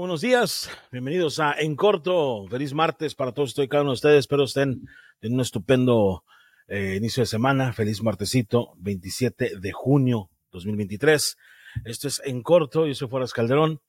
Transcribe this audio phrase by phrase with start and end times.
[0.00, 2.48] buenos días, bienvenidos a En Corto.
[2.48, 4.20] Feliz martes para todos y cada uno de ustedes.
[4.20, 4.88] Espero estén
[5.20, 6.24] en un estupendo
[6.66, 7.72] eh, inicio de semana.
[7.72, 11.36] Feliz martesito, 27 de junio 2023.
[11.84, 12.86] Esto es En Corto.
[12.86, 13.80] Yo soy Fueras Calderón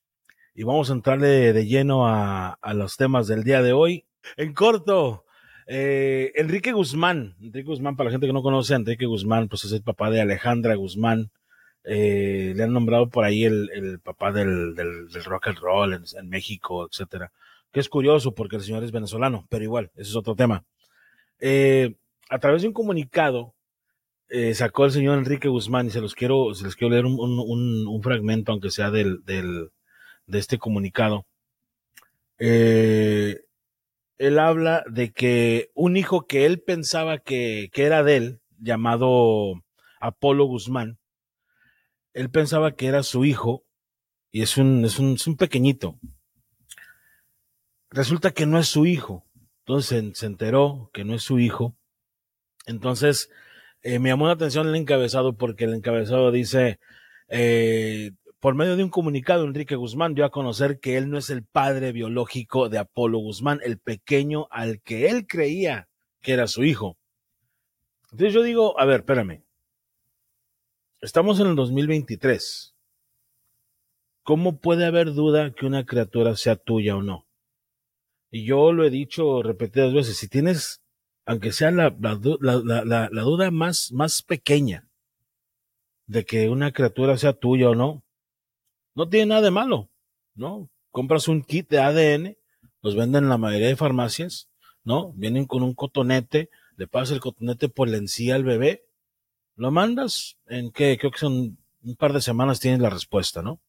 [0.53, 4.05] y vamos a entrarle de lleno a, a los temas del día de hoy.
[4.37, 5.25] En Corto,
[5.65, 7.35] eh, Enrique Guzmán.
[7.39, 10.21] Enrique Guzmán, para la gente que no conoce, Enrique Guzmán, pues es el papá de
[10.21, 11.31] Alejandra Guzmán
[11.87, 14.75] eh, le han nombrado por ahí el, papá del,
[15.25, 17.31] rock and roll en, México, etcétera.
[17.71, 20.63] Que es curioso porque el señor es venezolano, pero igual, ese es otro tema.
[21.39, 21.95] Eh,
[22.29, 23.53] a través de un comunicado,
[24.29, 28.01] eh, sacó el señor Enrique Guzmán y se los quiero, se les quiero leer un,
[28.01, 29.69] fragmento, aunque sea del, del,
[30.25, 31.25] de este comunicado.
[32.39, 33.39] Él
[34.39, 39.61] habla de que un hijo que él pensaba que, que era de él, llamado
[39.99, 40.97] Apolo Guzmán,
[42.15, 43.65] él pensaba que era su hijo
[44.31, 45.99] y es un, es un, es un pequeñito.
[47.89, 49.25] Resulta que no es su hijo.
[49.59, 51.75] Entonces se enteró que no es su hijo.
[52.65, 53.29] Entonces
[53.81, 56.79] eh, me llamó la atención el encabezado porque el encabezado dice,
[57.27, 61.29] eh, por medio de un comunicado, Enrique Guzmán dio a conocer que él no es
[61.29, 65.89] el padre biológico de Apolo Guzmán, el pequeño al que él creía
[66.21, 66.97] que era su hijo.
[68.11, 69.44] Entonces yo digo, a ver, espérame,
[71.01, 72.73] Estamos en el 2023.
[74.23, 77.27] ¿Cómo puede haber duda que una criatura sea tuya o no?
[78.31, 80.81] Y yo lo he dicho repetidas veces, si tienes,
[81.25, 84.89] aunque sea la, la, la, la, duda más, más pequeña
[86.07, 88.03] de que una criatura sea tuya o no,
[88.95, 89.89] no tiene nada de malo,
[90.33, 90.69] ¿no?
[90.91, 92.37] Compras un kit de ADN,
[92.81, 94.49] los venden en la mayoría de farmacias,
[94.83, 95.11] ¿no?
[95.13, 98.84] Vienen con un cotonete, le pasas el cotonete por la encía al bebé
[99.55, 103.59] lo mandas en que creo que son un par de semanas tienes la respuesta, ¿no?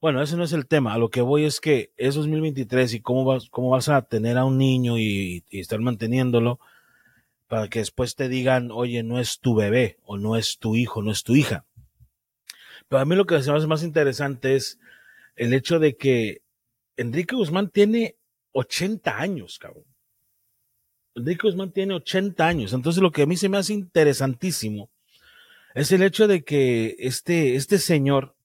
[0.00, 0.94] Bueno, ese no es el tema.
[0.94, 4.36] A lo que voy es que es 2023 y cómo vas, cómo vas a tener
[4.36, 6.58] a un niño y, y estar manteniéndolo
[7.46, 11.02] para que después te digan, oye, no es tu bebé o no es tu hijo,
[11.02, 11.64] no es tu hija.
[12.88, 14.78] Pero a mí lo que se me hace más interesante es
[15.36, 16.42] el hecho de que
[16.96, 18.16] Enrique Guzmán tiene
[18.52, 19.84] 80 años, cabrón.
[21.14, 22.72] Enrique Guzmán tiene 80 años.
[22.72, 24.90] Entonces lo que a mí se me hace interesantísimo
[25.74, 28.36] es el hecho de que este, este señor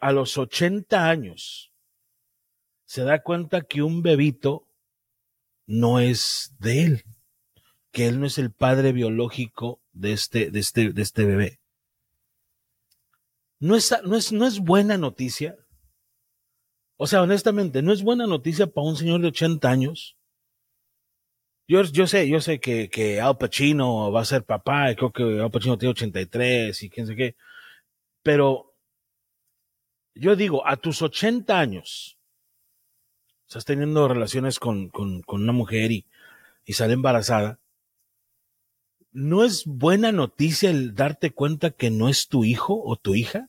[0.00, 1.72] a los 80 años
[2.84, 4.68] se da cuenta que un bebito
[5.66, 7.04] no es de él,
[7.90, 11.60] que él no es el padre biológico de este, de este, de este bebé.
[13.58, 15.56] No es, no, es, no es buena noticia.
[16.96, 20.16] O sea, honestamente, no es buena noticia para un señor de 80 años
[21.72, 25.50] yo, sé, yo sé que, Al Pacino va a ser papá, y creo que Al
[25.50, 27.36] Pacino tiene 83 y quién sé qué,
[28.22, 28.74] pero
[30.14, 32.18] yo digo, a tus 80 años,
[33.46, 34.90] estás teniendo relaciones con,
[35.26, 36.06] una mujer y,
[36.68, 37.58] sale embarazada,
[39.10, 43.48] ¿no es buena noticia el darte cuenta que no es tu hijo o tu hija?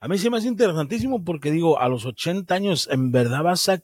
[0.00, 3.68] A mí sí me hace interesantísimo porque digo, a los 80 años en verdad vas
[3.68, 3.82] a,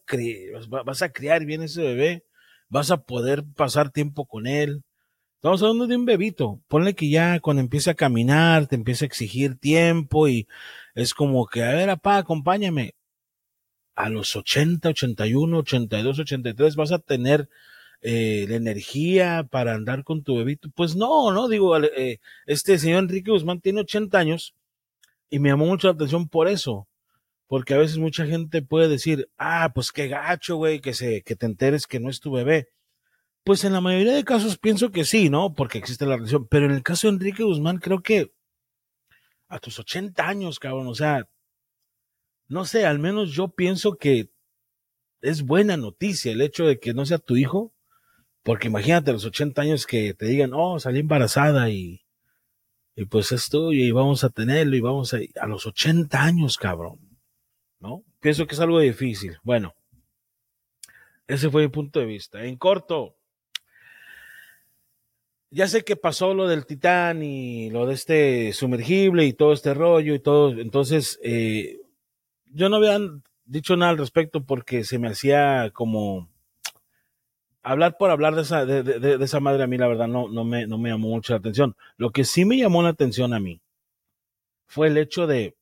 [0.85, 2.25] vas a criar bien ese bebé
[2.75, 4.83] vas a poder pasar tiempo con él.
[5.37, 6.61] Estamos hablando de un bebito.
[6.67, 10.49] Ponle que ya cuando empiece a caminar, te empieza a exigir tiempo y
[10.97, 12.95] es como que, a ver, papá, acompáñame.
[13.95, 17.49] A los 80, 81, 82, 83 vas a tener
[18.01, 20.69] eh, la energía para andar con tu bebito.
[20.75, 24.55] Pues no, no, digo, eh, este señor Enrique Guzmán tiene 80 años
[25.31, 26.89] y me llamó mucho la atención por eso
[27.47, 31.37] porque a veces mucha gente puede decir, ah, pues qué gacho, güey, que se, que
[31.37, 32.69] te enteres que no es tu bebé.
[33.45, 35.55] Pues en la mayoría de casos pienso que sí, ¿no?
[35.55, 36.49] Porque existe la relación.
[36.49, 38.33] Pero en el caso de Enrique Guzmán, creo que
[39.49, 41.29] a tus 80 años, cabrón, o sea,
[42.49, 44.31] no sé, al menos yo pienso que
[45.21, 47.75] es buena noticia el hecho de que no sea tu hijo,
[48.43, 52.03] porque imagínate a los 80 años que te digan, oh, salí embarazada y,
[52.97, 56.59] y pues es tuyo y vamos a tenerlo y vamos a, a los 80 años,
[56.59, 57.04] cabrón.
[57.85, 58.03] ¿No?
[58.19, 59.37] Pienso que es algo difícil.
[59.43, 59.75] Bueno,
[61.27, 62.43] ese fue mi punto de vista.
[62.43, 63.15] En corto,
[65.51, 69.75] ya sé que pasó lo del Titán y lo de este sumergible y todo este
[69.75, 70.59] rollo y todo.
[70.59, 71.83] Entonces, eh,
[72.47, 72.99] yo no había
[73.45, 76.31] dicho nada al respecto porque se me hacía como
[77.63, 80.67] hablar por hablar de esa, de, esa madre a mí, la verdad, no, no, me,
[80.67, 81.77] no me llamó mucho la atención.
[81.99, 83.61] Lo que sí me llamó la atención a mí
[84.67, 85.55] fue el hecho de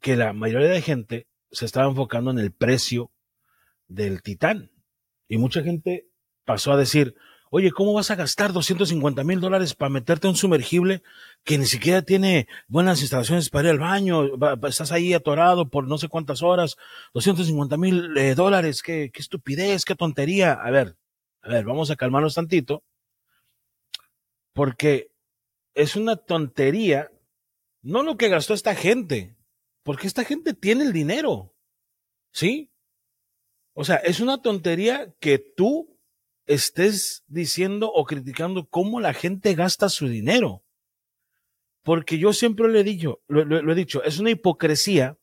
[0.00, 3.10] que la mayoría de gente se estaba enfocando en el precio
[3.88, 4.70] del titán.
[5.28, 6.08] Y mucha gente
[6.44, 7.14] pasó a decir,
[7.52, 11.02] Oye, ¿cómo vas a gastar 250 mil dólares para meterte un sumergible
[11.42, 14.22] que ni siquiera tiene buenas instalaciones para ir al baño?
[14.68, 16.76] estás ahí atorado por no sé cuántas horas,
[17.12, 20.52] 250 mil eh, dólares, qué, qué estupidez, qué tontería.
[20.52, 20.96] A ver,
[21.42, 22.84] a ver, vamos a calmarnos tantito,
[24.52, 25.10] porque
[25.74, 27.10] es una tontería,
[27.82, 29.34] no lo que gastó esta gente,
[29.90, 31.52] porque esta gente tiene el dinero,
[32.30, 32.70] ¿sí?
[33.72, 35.98] O sea, es una tontería que tú
[36.46, 40.62] estés diciendo o criticando cómo la gente gasta su dinero.
[41.82, 45.18] Porque yo siempre le he dicho, lo, he dicho, es una hipocresía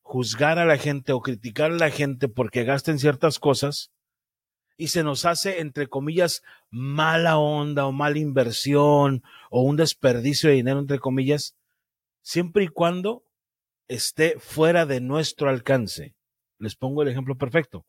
[0.00, 3.90] juzgar a la gente o criticar a la gente porque gasten ciertas cosas
[4.76, 10.54] y se nos hace, entre comillas, mala onda o mala inversión o un desperdicio de
[10.54, 11.56] dinero, entre comillas,
[12.20, 13.24] siempre y cuando
[13.94, 16.14] esté fuera de nuestro alcance.
[16.58, 17.84] Les pongo el ejemplo perfecto.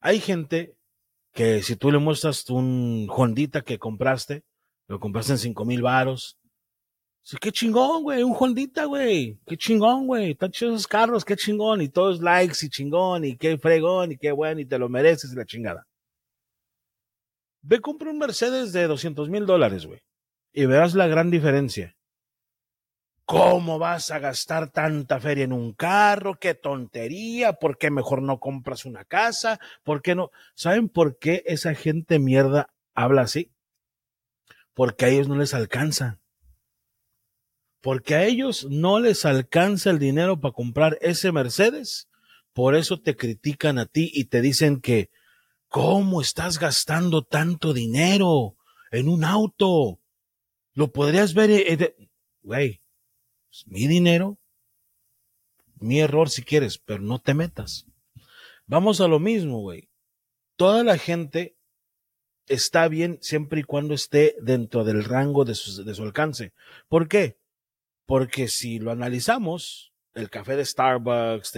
[0.00, 0.76] Hay gente
[1.32, 4.44] que si tú le muestras un Hondita que compraste,
[4.86, 6.38] lo compraste en cinco mil varos.
[7.40, 9.38] Qué chingón, güey, un Hondita, güey.
[9.46, 10.32] Qué chingón, güey.
[10.32, 11.80] Están chidos esos carros, qué chingón.
[11.80, 15.34] Y todos likes y chingón, y qué fregón, y qué bueno, y te lo mereces
[15.34, 15.86] la chingada.
[17.62, 20.00] Ve, compra un Mercedes de 200 mil dólares, güey.
[20.52, 21.93] Y verás la gran diferencia.
[23.26, 26.38] ¿Cómo vas a gastar tanta feria en un carro?
[26.38, 27.54] ¡Qué tontería!
[27.54, 29.58] ¿Por qué mejor no compras una casa?
[29.82, 30.30] ¿Por qué no?
[30.54, 33.50] ¿Saben por qué esa gente mierda habla así?
[34.74, 36.20] Porque a ellos no les alcanza.
[37.80, 42.08] Porque a ellos no les alcanza el dinero para comprar ese Mercedes.
[42.52, 45.10] Por eso te critican a ti y te dicen que,
[45.68, 48.56] ¿cómo estás gastando tanto dinero
[48.90, 49.98] en un auto?
[50.74, 51.96] Lo podrías ver,
[52.42, 52.83] güey,
[53.66, 54.38] mi dinero,
[55.78, 57.86] mi error si quieres, pero no te metas.
[58.66, 59.90] Vamos a lo mismo, güey.
[60.56, 61.56] Toda la gente
[62.46, 66.52] está bien siempre y cuando esté dentro del rango de su, de su alcance.
[66.88, 67.38] ¿Por qué?
[68.06, 71.52] Porque si lo analizamos, el café de Starbucks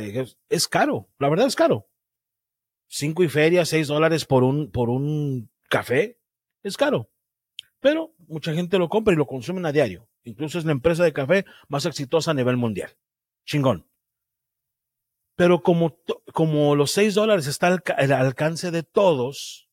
[0.48, 1.88] es caro, la verdad es caro.
[2.88, 6.18] Cinco y feria, seis dólares por un, por un café,
[6.62, 7.10] es caro.
[7.80, 10.08] Pero mucha gente lo compra y lo consumen a diario.
[10.26, 12.90] Incluso es la empresa de café más exitosa a nivel mundial.
[13.44, 13.86] Chingón.
[15.36, 15.98] Pero como,
[16.32, 19.68] como los 6 dólares está al, alcance de todos,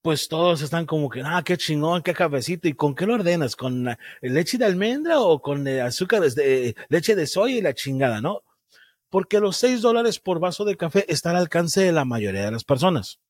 [0.00, 2.66] pues todos están como que, ah, qué chingón, qué cafecito.
[2.66, 3.56] ¿Y con qué lo ordenas?
[3.56, 8.22] ¿Con leche de almendra o con eh, azúcar de leche de soya y la chingada,
[8.22, 8.44] no?
[9.10, 12.52] Porque los 6 dólares por vaso de café está al alcance de la mayoría de
[12.52, 13.20] las personas.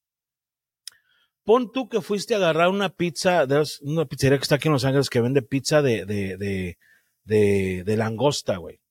[1.49, 4.75] Pon tú que fuiste a agarrar una pizza, de una pizzería que está aquí en
[4.75, 6.77] Los Ángeles que vende pizza de, de, de,
[7.25, 8.83] de, de langosta, güey.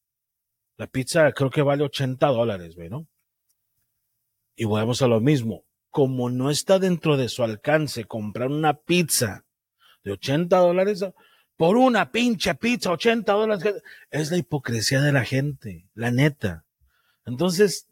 [0.75, 3.07] La pizza creo que vale 80 dólares, güey, ¿no?
[4.55, 5.65] Y volvemos a lo mismo.
[5.91, 9.45] Como no está dentro de su alcance comprar una pizza
[10.03, 11.05] de 80 dólares,
[11.57, 16.65] por una pinche pizza, 80 dólares, es la hipocresía de la gente, la neta.
[17.23, 17.86] Entonces,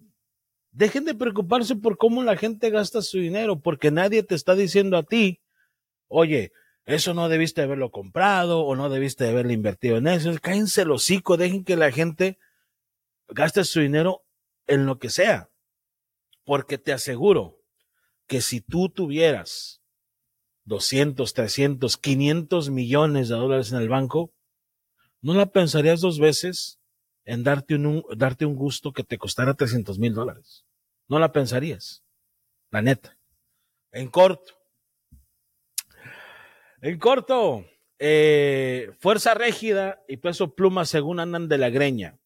[0.76, 4.98] Dejen de preocuparse por cómo la gente gasta su dinero, porque nadie te está diciendo
[4.98, 5.42] a ti,
[6.10, 6.52] oye,
[6.86, 10.34] eso no debiste haberlo comprado o no debiste haberlo invertido en eso.
[10.42, 12.38] Cállense el hocico, dejen que la gente
[13.30, 14.26] gaste su dinero
[14.68, 15.50] en lo que sea.
[16.44, 17.64] Porque te aseguro
[18.28, 19.82] que si tú tuvieras
[20.66, 24.34] 200, 300, 500 millones de dólares en el banco,
[25.22, 26.80] no la pensarías dos veces
[27.26, 30.66] en darte un, darte un gusto que te costara 300 mil dólares.
[31.08, 32.04] No la pensarías,
[32.72, 33.18] la neta.
[33.92, 34.54] En corto.
[36.82, 37.66] En corto,
[37.98, 42.20] eh, Fuerza Régida y Peso Pluma según andan de la greña.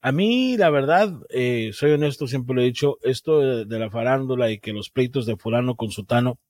[0.00, 3.88] A mí, la verdad, eh, soy honesto, siempre lo he dicho, esto de, de, la
[3.88, 6.40] farándula y que los pleitos de fulano con sutano,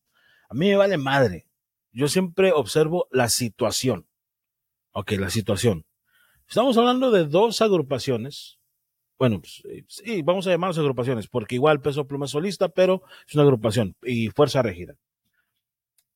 [0.49, 1.47] a mí me vale madre.
[1.91, 4.07] Yo siempre observo la situación.
[4.93, 5.85] Ok, la situación.
[6.53, 8.59] Estamos hablando de dos agrupaciones.
[9.19, 13.05] Bueno, pues, eh, sí, vamos a llamarlos agrupaciones, porque igual Peso Pluma es solista, pero
[13.27, 14.95] es una agrupación y Fuerza Regida.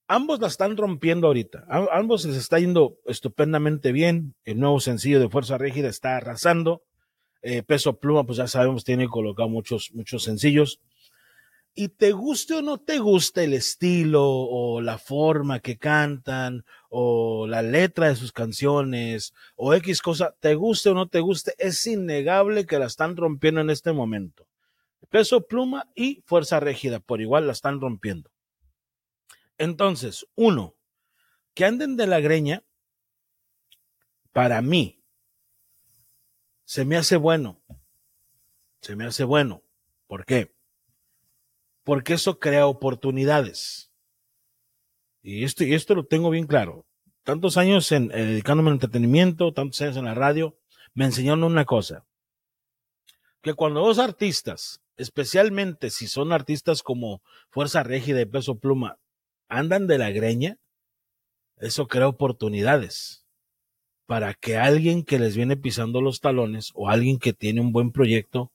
[0.09, 1.65] Ambos la están rompiendo ahorita.
[1.91, 4.35] Ambos les está yendo estupendamente bien.
[4.45, 6.83] El nuevo sencillo de Fuerza Rígida está arrasando.
[7.41, 10.81] Eh, Peso Pluma, pues ya sabemos, tiene colocado muchos, muchos sencillos
[11.79, 17.47] y te guste o no te guste el estilo o la forma que cantan o
[17.47, 21.87] la letra de sus canciones o X cosa, te guste o no te guste, es
[21.87, 24.49] innegable que la están rompiendo en este momento.
[25.11, 28.31] Peso pluma y fuerza rígida, por igual la están rompiendo.
[29.59, 30.75] Entonces, uno,
[31.53, 32.65] que anden de la greña,
[34.33, 35.03] para mí,
[36.65, 37.61] se me hace bueno.
[38.81, 39.63] Se me hace bueno.
[40.07, 40.56] ¿Por qué?
[41.87, 43.93] Porque eso crea oportunidades.
[45.23, 46.85] Y esto, y esto lo tengo bien claro.
[47.23, 50.59] Tantos años en, eh, dedicándome al entretenimiento, tantos años en la radio,
[50.95, 52.05] me enseñaron una cosa.
[53.41, 58.99] Que cuando dos artistas, especialmente si son artistas como Fuerza Régida y Peso Pluma,
[59.49, 60.59] andan de la greña,
[61.59, 63.25] eso crea oportunidades
[64.07, 67.93] para que alguien que les viene pisando los talones o alguien que tiene un buen
[67.93, 68.51] proyecto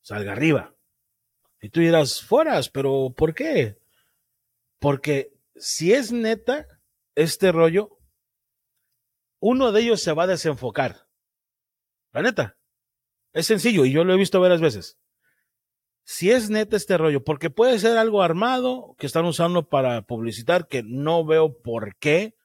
[0.00, 0.75] salga arriba.
[1.60, 3.78] Y tú dirás, fueras, pero ¿por qué?
[4.78, 6.66] Porque si es neta
[7.14, 7.98] este rollo,
[9.40, 11.08] uno de ellos se va a desenfocar.
[12.12, 12.56] La neta.
[13.32, 14.98] Es sencillo y yo lo he visto varias veces.
[16.04, 20.68] Si es neta este rollo, porque puede ser algo armado que están usando para publicitar,
[20.68, 22.36] que no veo por qué,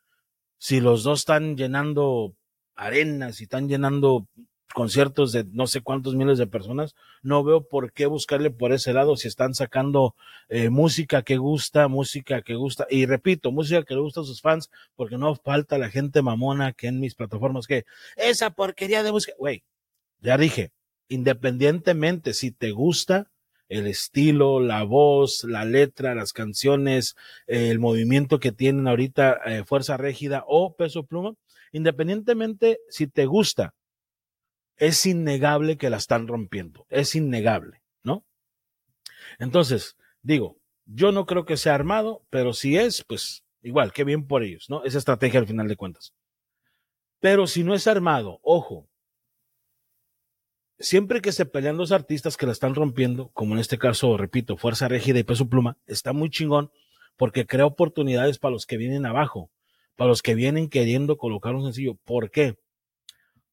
[0.58, 2.36] si los dos están llenando
[2.76, 4.28] arenas y están llenando
[4.74, 8.94] conciertos de no sé cuántos miles de personas, no veo por qué buscarle por ese
[8.94, 10.16] lado si están sacando
[10.50, 14.42] eh, música que gusta, música que gusta, y repito, música que le gusta a sus
[14.42, 17.86] fans, porque no falta la gente mamona que en mis plataformas que
[18.16, 19.64] esa porquería de música, güey,
[20.20, 20.72] ya dije,
[21.08, 23.32] independientemente si te gusta
[23.70, 27.16] el estilo, la voz, la letra, las canciones,
[27.48, 31.36] el movimiento que tienen ahorita eh, Fuerza Régida o Peso Pluma,
[31.72, 33.74] independientemente si te gusta
[34.82, 38.26] es innegable que la están rompiendo, es innegable, ¿no?
[39.38, 44.26] Entonces, digo, yo no creo que sea armado, pero si es, pues igual, qué bien
[44.26, 44.84] por ellos, ¿no?
[44.84, 46.16] Es estrategia al final de cuentas.
[47.20, 48.90] Pero si no es armado, ojo,
[50.80, 54.58] siempre que se pelean los artistas que la están rompiendo, como en este caso, repito,
[54.58, 56.72] Fuerza Régida y Peso Pluma, está muy chingón
[57.18, 59.52] porque crea oportunidades para los que vienen abajo,
[59.96, 61.94] para los que vienen queriendo colocar un sencillo.
[62.04, 62.58] ¿Por qué?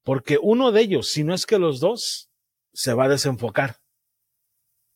[0.09, 2.31] Porque uno de ellos, si no es que los dos,
[2.73, 3.77] se va a desenfocar.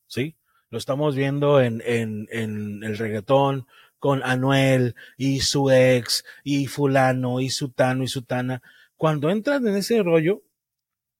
[0.07, 0.39] ¿Sí?
[0.71, 3.67] Lo estamos viendo en, el reggaetón
[3.99, 8.63] con Anuel y su ex y fulano y sutano y sutana.
[8.97, 10.45] Cuando entran en ese rollo,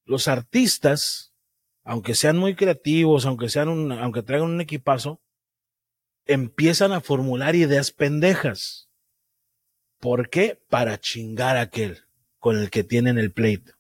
[0.07, 1.35] los artistas,
[1.85, 5.21] aunque sean muy creativos, aunque sean un, aunque traigan un equipazo,
[6.25, 8.89] empiezan a formular ideas pendejas.
[10.01, 10.63] ¿Por qué?
[10.71, 12.07] Para chingar a aquel
[12.39, 13.75] con el que tienen el pleito.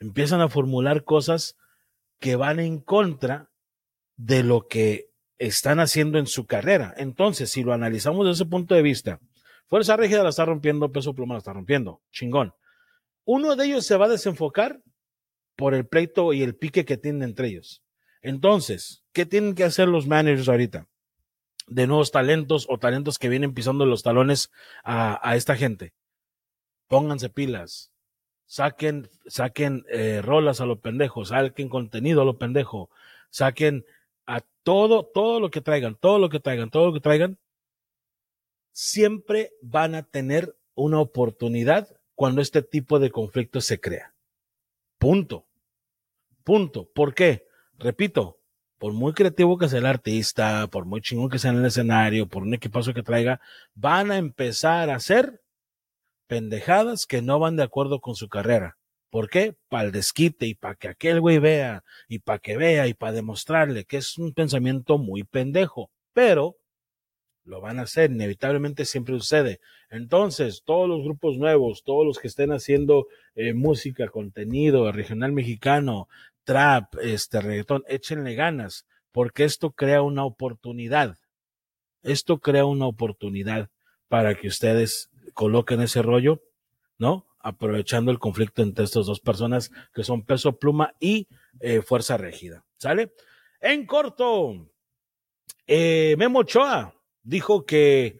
[0.00, 1.56] Empiezan a formular cosas
[2.18, 3.50] que van en contra
[4.16, 6.94] de lo que están haciendo en su carrera.
[6.96, 9.20] Entonces, si lo analizamos desde ese punto de vista,
[9.66, 12.54] Fuerza Rígida la está rompiendo, Peso Pluma la está rompiendo, chingón.
[13.24, 14.80] Uno de ellos se va a desenfocar
[15.56, 17.82] por el pleito y el pique que tienen entre ellos.
[18.22, 20.88] Entonces, ¿qué tienen que hacer los managers ahorita?
[21.66, 24.50] De nuevos talentos o talentos que vienen pisando los talones
[24.82, 25.92] a, a esta gente.
[26.88, 27.92] Pónganse pilas.
[28.48, 32.88] Saquen, saquen eh, rolas a los pendejos, saquen contenido a los pendejos,
[33.28, 33.84] saquen
[34.26, 37.38] a todo, todo lo que traigan, todo lo que traigan, todo lo que traigan.
[38.72, 44.14] Siempre van a tener una oportunidad cuando este tipo de conflicto se crea.
[44.98, 45.46] Punto.
[46.42, 46.88] Punto.
[46.94, 47.46] ¿Por qué?
[47.78, 48.38] Repito,
[48.78, 52.26] por muy creativo que sea el artista, por muy chingón que sea en el escenario,
[52.26, 53.40] por un equipazo que traiga,
[53.74, 55.42] van a empezar a hacer
[56.28, 58.76] pendejadas que no van de acuerdo con su carrera.
[59.10, 59.56] ¿Por qué?
[59.68, 63.12] Para el desquite y para que aquel güey vea y para que vea y para
[63.12, 65.90] demostrarle que es un pensamiento muy pendejo.
[66.12, 66.56] Pero
[67.44, 69.60] lo van a hacer, inevitablemente siempre sucede.
[69.88, 76.08] Entonces, todos los grupos nuevos, todos los que estén haciendo eh, música, contenido regional mexicano,
[76.44, 81.16] trap, este reggaetón, échenle ganas, porque esto crea una oportunidad.
[82.02, 83.70] Esto crea una oportunidad
[84.08, 86.42] para que ustedes coloquen ese rollo,
[86.98, 87.28] ¿no?
[87.38, 91.28] Aprovechando el conflicto entre estas dos personas que son peso pluma y
[91.60, 92.64] eh, fuerza rígida.
[92.76, 93.12] ¿Sale?
[93.60, 94.68] En corto,
[95.68, 96.92] eh, Memo Ochoa
[97.22, 98.18] dijo que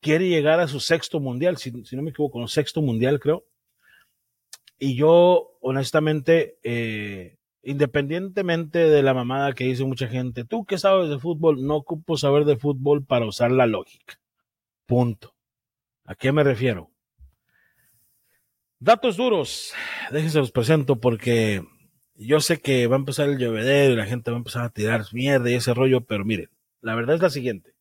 [0.00, 3.44] quiere llegar a su sexto mundial, si, no me equivoco, no, sexto mundial creo.
[4.78, 11.10] Y yo, honestamente, eh, independientemente de la mamada que dice mucha gente, tú que sabes
[11.10, 14.18] de fútbol, no ocupo saber de fútbol para usar la lógica.
[14.86, 15.33] Punto.
[16.04, 16.90] ¿A qué me refiero?
[18.78, 19.72] Datos duros,
[20.10, 21.64] déjense los presento porque
[22.14, 24.70] yo sé que va a empezar el llovedero y la gente va a empezar a
[24.70, 26.50] tirar mierda y ese rollo, pero miren,
[26.82, 27.74] la verdad es la siguiente.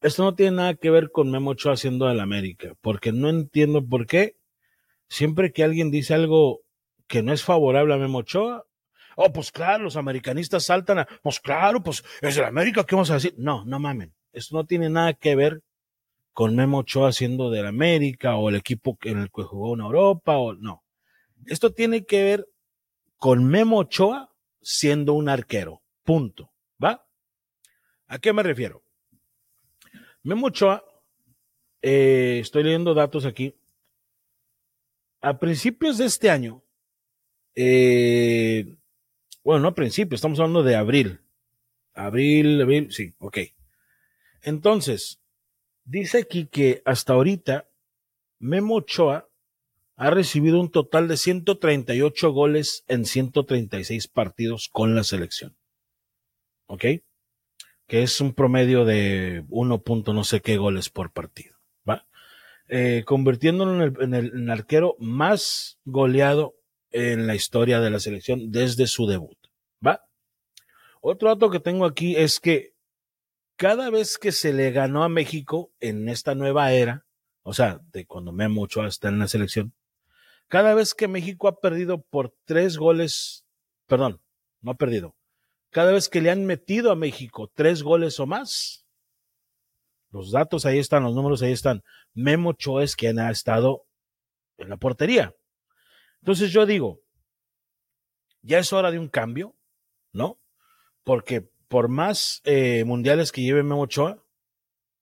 [0.00, 3.86] Esto no tiene nada que ver con Memo Ochoa haciendo la América, porque no entiendo
[3.86, 4.36] por qué
[5.08, 6.62] siempre que alguien dice algo
[7.06, 8.64] que no es favorable a Memo Ochoa,
[9.14, 13.10] oh, pues claro, los americanistas saltan a, pues claro, pues es el América, ¿qué vamos
[13.10, 13.34] a decir?
[13.38, 14.12] No, no mamen.
[14.32, 15.62] Esto no tiene nada que ver
[16.36, 20.36] con Memo Ochoa siendo del América o el equipo en el que jugó en Europa
[20.36, 20.84] o no.
[21.46, 22.48] Esto tiene que ver
[23.16, 25.80] con Memo Ochoa siendo un arquero.
[26.04, 26.52] Punto.
[26.82, 27.08] ¿Va?
[28.06, 28.82] ¿A qué me refiero?
[30.24, 30.84] Memo Ochoa,
[31.80, 33.54] eh, estoy leyendo datos aquí.
[35.22, 36.62] A principios de este año,
[37.54, 38.76] eh,
[39.42, 41.18] bueno, no a principios, estamos hablando de abril.
[41.94, 43.38] Abril, abril, sí, ok.
[44.42, 45.22] Entonces,
[45.86, 47.68] dice aquí que hasta ahorita
[48.38, 49.28] Memo Ochoa
[49.96, 55.56] ha recibido un total de 138 goles en 136 partidos con la selección.
[56.66, 56.84] ¿Ok?
[57.86, 59.82] Que es un promedio de 1.
[60.08, 61.56] no sé qué goles por partido.
[61.88, 62.06] ¿Va?
[62.68, 66.56] Eh, convirtiéndolo en el arquero más goleado
[66.90, 69.38] en la historia de la selección desde su debut.
[69.84, 70.04] ¿Va?
[71.00, 72.75] Otro dato que tengo aquí es que
[73.56, 77.06] cada vez que se le ganó a México en esta nueva era,
[77.42, 79.74] o sea, de cuando Memo Ochoa está en la selección,
[80.48, 83.44] cada vez que México ha perdido por tres goles,
[83.86, 84.20] perdón,
[84.60, 85.16] no ha perdido,
[85.70, 88.86] cada vez que le han metido a México tres goles o más,
[90.10, 91.82] los datos ahí están, los números ahí están.
[92.14, 93.84] Memo Ochoa es quien ha estado
[94.56, 95.34] en la portería.
[96.20, 97.00] Entonces yo digo,
[98.40, 99.54] ya es hora de un cambio,
[100.12, 100.40] ¿no?
[101.04, 104.22] Porque por más eh, mundiales que lleve Memo Ochoa,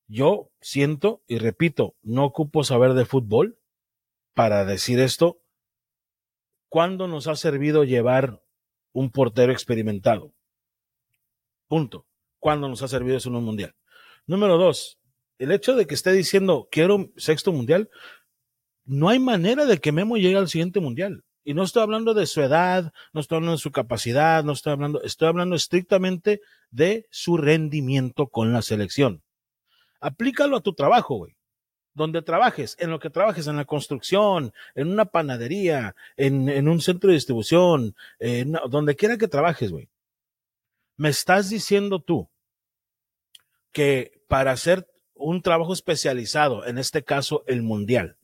[0.07, 3.59] yo siento y repito, no ocupo saber de fútbol,
[4.35, 5.41] para decir esto,
[6.69, 8.43] ¿cuándo nos ha servido llevar
[8.93, 10.35] un portero experimentado?
[11.69, 12.07] Punto.
[12.41, 13.75] ¿Cuándo nos ha servido eso en un mundial?
[14.27, 14.99] Número dos,
[15.39, 17.89] el hecho de que esté diciendo quiero sexto mundial,
[18.85, 21.25] no hay manera de que Memo llegue al siguiente mundial.
[21.45, 24.73] Y no estoy hablando de su edad, no estoy hablando de su capacidad, no estoy
[24.73, 29.23] hablando, estoy hablando estrictamente de su rendimiento con la selección.
[30.01, 31.37] Aplícalo a tu trabajo, güey
[31.95, 37.09] donde trabajes, en lo que trabajes, en la construcción, en una panadería, en, un centro
[37.09, 37.95] de distribución,
[38.69, 39.89] donde quiera que trabajes, güey.
[40.97, 42.29] Me estás diciendo tú
[43.73, 48.17] que para hacer un trabajo especializado, en este caso el mundial,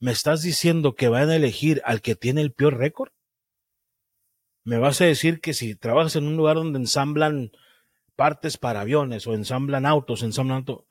[0.00, 3.12] ¿me estás diciendo que van a elegir al que tiene el peor récord?
[4.64, 7.52] ¿Me vas a decir que si trabajas en un lugar donde ensamblan
[8.16, 10.84] partes para aviones o ensamblan autos, ensamblan autos,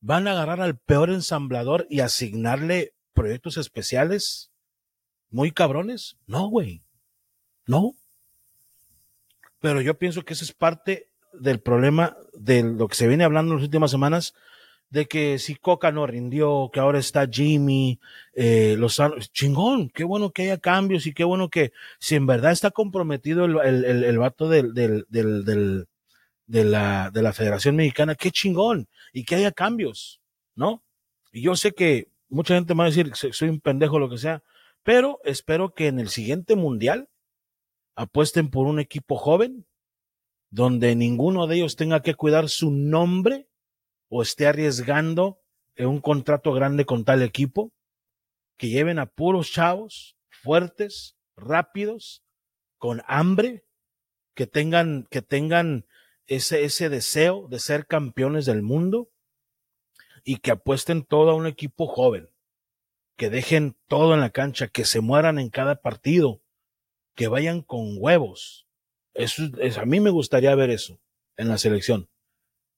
[0.00, 4.52] van a agarrar al peor ensamblador y asignarle proyectos especiales
[5.30, 6.16] muy cabrones?
[6.26, 6.84] No, güey.
[7.66, 7.94] No.
[9.60, 13.52] Pero yo pienso que esa es parte del problema de lo que se viene hablando
[13.52, 14.34] en las últimas semanas,
[14.96, 18.00] de que si Coca no rindió, que ahora está Jimmy,
[18.32, 18.98] eh, los
[19.30, 23.44] chingón, qué bueno que haya cambios y qué bueno que si en verdad está comprometido
[23.44, 25.86] el, el, el, vato del, del, del,
[26.46, 30.22] de la, de la Federación Mexicana, qué chingón, y que haya cambios,
[30.54, 30.82] ¿no?
[31.30, 34.16] Y yo sé que mucha gente me va a decir soy un pendejo, lo que
[34.16, 34.42] sea,
[34.82, 37.10] pero espero que en el siguiente mundial
[37.96, 39.66] apuesten por un equipo joven,
[40.48, 43.46] donde ninguno de ellos tenga que cuidar su nombre
[44.08, 45.40] o esté arriesgando
[45.74, 47.72] en un contrato grande con tal equipo,
[48.56, 52.22] que lleven a puros chavos fuertes, rápidos,
[52.78, 53.64] con hambre,
[54.34, 55.86] que tengan, que tengan
[56.26, 59.10] ese, ese deseo de ser campeones del mundo
[60.24, 62.30] y que apuesten todo a un equipo joven,
[63.16, 66.42] que dejen todo en la cancha, que se mueran en cada partido,
[67.14, 68.66] que vayan con huevos.
[69.14, 71.00] Eso es, a mí me gustaría ver eso
[71.36, 72.10] en la selección.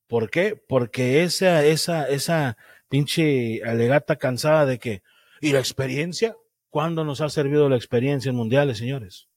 [0.09, 0.57] ¿Por qué?
[0.57, 2.57] Porque esa, esa, esa
[2.89, 5.03] pinche alegata cansada de que,
[5.41, 6.37] ¿y la experiencia?
[6.71, 9.29] ¿Cuándo nos ha servido la experiencia en mundiales, señores?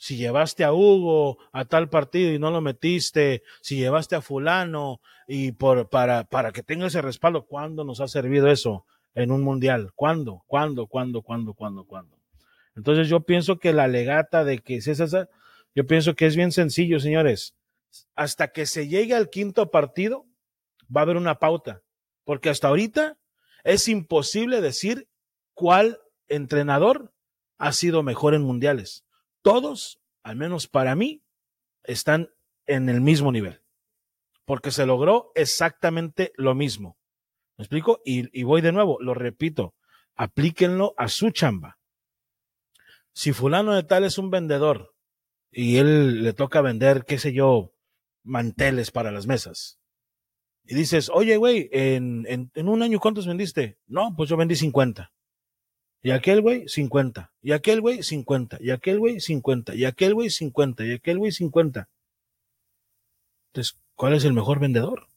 [0.00, 5.02] si llevaste a Hugo a tal partido y no lo metiste, si llevaste a fulano
[5.28, 9.42] y por para para que tenga ese respaldo, ¿cuándo nos ha servido eso en un
[9.42, 9.90] mundial?
[9.94, 10.42] ¿Cuándo?
[10.46, 10.86] ¿Cuándo?
[10.86, 11.20] ¿Cuándo?
[11.20, 11.52] ¿Cuándo?
[11.52, 11.84] ¿Cuándo?
[11.84, 12.16] ¿Cuándo?
[12.74, 15.28] Entonces yo pienso que la legata de que es esa,
[15.74, 17.54] yo pienso que es bien sencillo, señores.
[18.14, 20.26] Hasta que se llegue al quinto partido,
[20.94, 21.82] va a haber una pauta,
[22.24, 23.18] porque hasta ahorita
[23.64, 25.08] es imposible decir
[25.54, 27.12] cuál entrenador
[27.58, 29.04] ha sido mejor en mundiales
[29.42, 31.22] todos, al menos para mí,
[31.84, 32.30] están
[32.66, 33.62] en el mismo nivel.
[34.44, 36.98] Porque se logró exactamente lo mismo.
[37.56, 38.00] ¿Me explico?
[38.04, 39.74] Y, voy de nuevo, lo repito,
[40.14, 41.78] aplíquenlo a su chamba.
[43.12, 44.94] Si fulano de tal es un vendedor
[45.50, 47.74] y él le toca vender, qué sé yo,
[48.30, 49.78] manteles para las mesas.
[50.64, 53.76] Y dices, oye, güey, en, en, en, un año ¿cuántos vendiste?
[53.86, 55.12] No, pues yo vendí 50.
[56.02, 57.32] Y aquel güey, 50.
[57.42, 58.58] Y aquel güey, 50.
[58.60, 59.74] Y aquel güey, 50.
[59.74, 60.86] Y aquel güey, 50.
[60.86, 61.88] Y aquel güey, 50.
[63.48, 65.08] Entonces, ¿cuál es el mejor vendedor?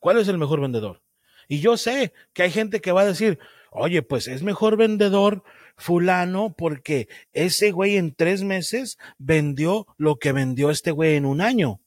[0.00, 1.00] ¿Cuál es el mejor vendedor?
[1.46, 3.38] Y yo sé que hay gente que va a decir,
[3.70, 5.44] oye, pues es mejor vendedor
[5.78, 11.40] fulano porque ese güey en tres meses vendió lo que vendió este güey en un
[11.40, 11.80] año.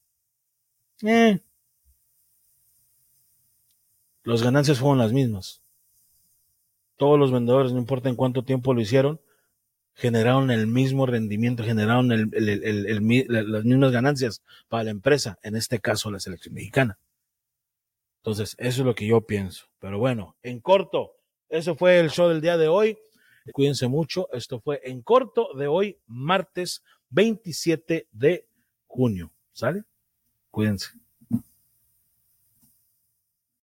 [1.04, 1.40] Eh.
[4.24, 5.62] Las ganancias fueron las mismas.
[6.96, 9.20] Todos los vendedores, no importa en cuánto tiempo lo hicieron,
[9.94, 16.20] generaron el mismo rendimiento, generaron las mismas ganancias para la empresa, en este caso la
[16.20, 16.98] selección mexicana.
[18.22, 19.66] Entonces, eso es lo que yo pienso.
[19.80, 21.16] Pero bueno, en corto,
[21.50, 22.98] eso fue el show del día de hoy.
[23.54, 24.32] Cuídense mucho.
[24.34, 28.48] Esto fue en corto de hoy, martes 27 de
[28.88, 29.32] junio.
[29.54, 29.84] ¿Sale?
[30.52, 31.01] Cuídense.